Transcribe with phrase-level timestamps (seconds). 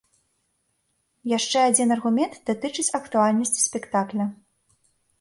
[1.37, 4.25] Яшчэ адзін аргумент датычыць актуальнасці спектакля.